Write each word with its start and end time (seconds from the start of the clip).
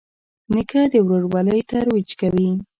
نیکه 0.53 0.81
د 0.91 0.93
ورورولۍ 1.07 1.59
ترویج 1.69 2.09
کوي. 2.19 2.49